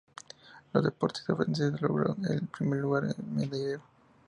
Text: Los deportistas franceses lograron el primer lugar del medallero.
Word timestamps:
Los 0.73 0.83
deportistas 0.83 1.37
franceses 1.37 1.79
lograron 1.79 2.25
el 2.25 2.47
primer 2.47 2.79
lugar 2.79 3.03
del 3.03 3.23
medallero. 3.23 3.83